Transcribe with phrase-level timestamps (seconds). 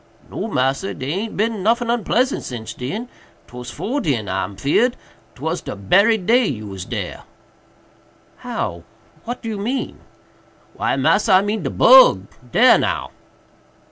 [0.31, 6.17] "No, massa, dey aint bin noffin onpleasant since den—'twas 'fore den I'm feared—'twas de berry
[6.17, 7.21] day you was dare."
[8.37, 8.83] "How?
[9.25, 9.99] what do you mean?"
[10.73, 13.11] "Why, massa, I mean de bug—dare now."